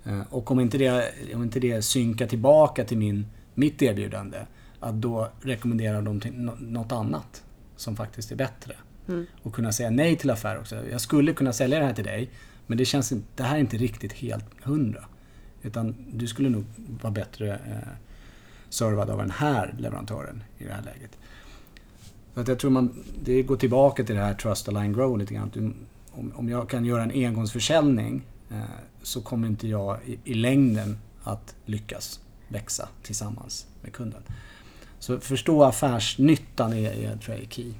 [0.05, 4.39] Eh, Och om inte, det, om inte det synkar tillbaka till min, mitt erbjudande,
[4.81, 7.45] att då rekommendera dem till nå- något annat
[7.77, 8.77] som faktiskt är bättre.
[9.09, 9.27] Mm.
[9.43, 10.87] Och kunna säga nej till affär också.
[10.91, 12.31] Jag skulle kunna sälja det här till dig,
[12.67, 15.05] men det känns inte, det här är inte riktigt helt hundra.
[15.63, 16.65] Utan du skulle nog
[17.03, 17.89] vara bättre eh,
[18.69, 21.19] servad av den här leverantören i det här läget.
[22.35, 25.35] Så att jag tror man, det går tillbaka till det här Trust Align Grow lite
[25.35, 25.51] grann.
[25.55, 25.73] Du-
[26.11, 28.57] Om, om jag kan göra en engångsförsäljning eh,
[29.03, 34.23] så kommer inte jag i, i längden att lyckas växa tillsammans med kunden.
[34.99, 37.73] Så förstå affärsnyttan är, är, tror jag är key.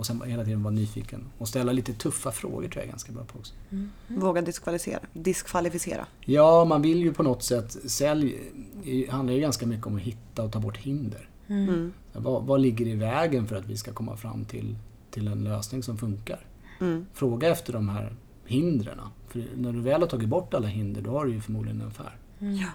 [0.00, 1.24] Och sen hela tiden vara nyfiken.
[1.38, 3.54] Och ställa lite tuffa frågor tror jag är ganska bra på också.
[4.08, 5.00] Våga diskvalificera.
[5.12, 6.06] diskvalificera.
[6.20, 7.76] Ja, man vill ju på något sätt...
[7.84, 8.38] Sälj
[8.84, 11.28] det handlar ju ganska mycket om att hitta och ta bort hinder.
[11.46, 11.92] Mm.
[12.12, 14.76] Vad, vad ligger i vägen för att vi ska komma fram till,
[15.10, 16.46] till en lösning som funkar?
[16.80, 17.06] Mm.
[17.14, 18.98] Fråga efter de här hindren.
[19.28, 21.86] För när du väl har tagit bort alla hinder, då har du ju förmodligen en
[21.86, 22.16] affär.
[22.38, 22.68] Ja.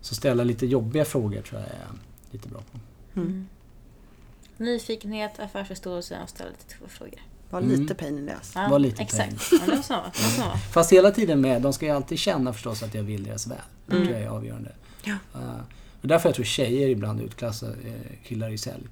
[0.00, 1.88] Så ställa lite jobbiga frågor tror jag är
[2.30, 2.78] lite bra på.
[4.56, 7.20] Nyfikenhet, affärsförståelse och ställa lite två frågor.
[7.50, 7.80] Var Mm.
[7.80, 8.52] lite pain in the ass.
[8.54, 9.48] Ja, Var lite Exakt.
[9.52, 9.58] Ja.
[9.66, 10.02] Det var så.
[10.72, 13.58] Fast hela tiden med, de ska ju alltid känna förstås att jag vill deras väl.
[13.86, 14.06] Det Mm.
[14.06, 14.72] tror jag är avgörande.
[15.04, 15.12] Ja.
[15.36, 15.60] Uh,
[16.02, 17.92] och därför jag tror tjejer ibland utklassar eh,
[18.24, 18.84] killar i sälj.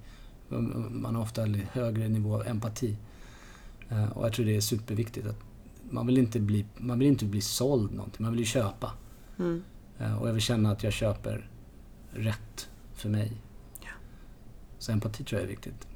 [0.90, 2.96] Man har ofta en högre nivå av empati.
[3.88, 5.36] Eh, och jag tror det är superviktigt att
[5.90, 8.92] man vill inte bli, man vill inte bli såld någonting, man vill ju köpa.
[9.38, 9.62] Mm.
[9.98, 11.50] Eh, och jag vill känna att jag köper
[12.12, 13.32] rätt för mig.
[14.82, 15.86] Så empati tror jag är viktigt.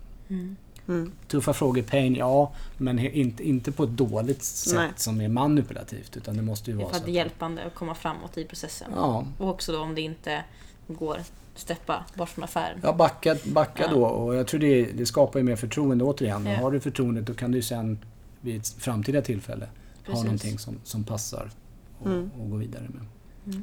[0.88, 1.12] Mm.
[1.28, 2.52] Tuffa frågor, pain, ja.
[2.76, 4.90] Men inte, inte på ett dåligt sätt Nej.
[4.96, 6.16] som är manipulativt.
[6.16, 7.14] Utan det måste ju Det är vara för så att att...
[7.14, 8.90] hjälpande att komma framåt i processen.
[8.94, 10.44] Ja, Och också då om det inte
[10.88, 11.18] går
[11.54, 12.78] steppa bort från affären.
[12.82, 13.90] Ja, backa, backa Ja.
[13.90, 14.04] då.
[14.04, 16.46] Och jag tror det, det skapar ju mer förtroende återigen.
[16.46, 16.52] Ja.
[16.56, 17.98] Och har du förtroendet då kan du sen
[18.40, 19.68] vid ett framtida tillfälle
[20.04, 20.14] Precis.
[20.14, 21.50] ha någonting som, som passar
[21.98, 22.30] och, Mm.
[22.40, 23.02] och gå vidare med.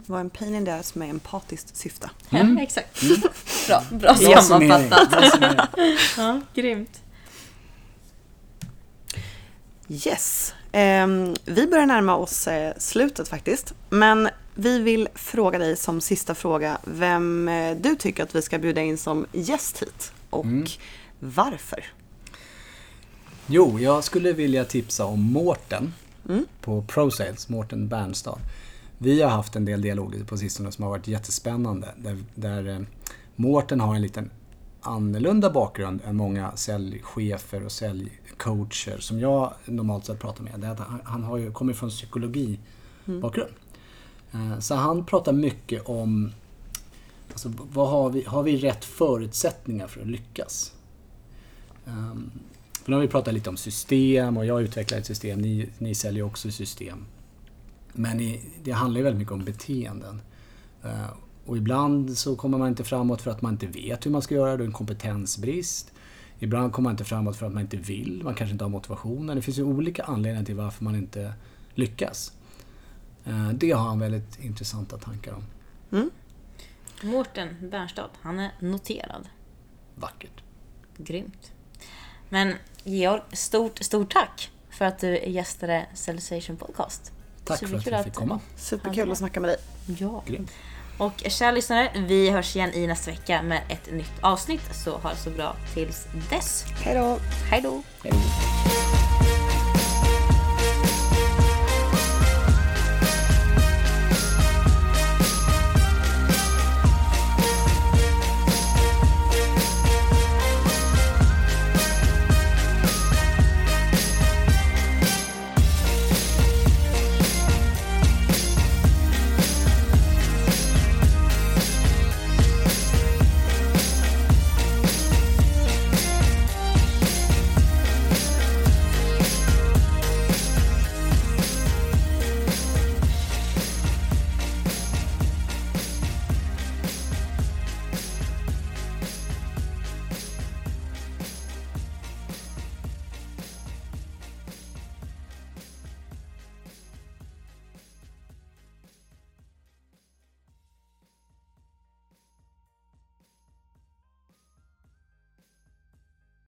[0.06, 2.10] Vad en pain in the ass med empatiskt syfte.
[2.30, 2.58] Mm.
[2.58, 3.02] Ja, exakt.
[3.68, 5.40] Bra, bra Bra sammanfattat.
[6.18, 7.02] Ja, grymt.
[9.90, 10.54] Yes.
[10.72, 13.74] Ehm, vi börjar närma oss eh, slutet faktiskt.
[13.90, 18.60] Men vi vill fråga dig som sista fråga vem eh, du tycker att vi ska
[18.60, 20.66] bjuda in som gäst hit och Mm.
[21.20, 21.86] varför.
[23.48, 25.94] Jo, jag skulle vilja tipsa om Mårten
[26.30, 26.46] Mm.
[26.62, 28.38] på ProSales, Mårten Bernstad.
[29.04, 31.88] Vi har haft en del dialoger på sistone som har varit jättespännande.
[31.98, 32.80] Där, där eh,
[33.36, 34.32] Mårten har en liten
[34.82, 40.60] annorlunda bakgrund än många säljchefer och säljcoacher som jag normalt sett pratar med.
[40.60, 43.54] Det är att han, han har ju kommit från psykologibakgrund.
[44.32, 46.32] Eh, Så han pratar mycket om
[47.32, 50.74] alltså, vad har, vi, har vi rätt förutsättningar för att lyckas?
[51.88, 52.32] Ehm,
[52.84, 55.96] för nu har vi pratat lite om system och jag utvecklar ett system, ni, ni
[55.96, 57.06] säljer också system.
[57.94, 60.22] Men i, det handlar ju väldigt mycket om beteenden.
[60.84, 61.10] Eh,
[61.46, 64.36] och ibland så kommer man inte framåt för att man inte vet hur man ska
[64.36, 65.92] göra, det är en kompetensbrist.
[66.40, 69.36] Ibland kommer man inte framåt för att man inte vill, man kanske inte har motivationen.
[69.36, 71.34] Det finns ju olika anledningar till varför man inte
[71.74, 72.34] lyckas.
[73.26, 75.44] Eh, det har han väldigt intressanta tankar om.
[77.04, 79.30] Mårten Bernstad, han är noterad.
[79.96, 80.44] Vackert.
[80.98, 81.52] Grymt.
[82.30, 87.12] Men Georg, stort, stort tack för att du gästade Celebration Podcast.
[87.46, 88.40] Tack för att Superkul jag fick komma.
[88.56, 89.58] Superkul att snacka med dig.
[90.00, 90.24] Ja.
[90.26, 90.52] Grymt.
[90.98, 94.76] Och kära lyssnare, vi hörs igen i nästa vecka med ett nytt avsnitt.
[94.84, 96.66] Så ha det så bra tills dess.
[96.84, 97.20] Hej då!
[97.50, 97.82] Hej då!
[98.04, 98.14] Hej.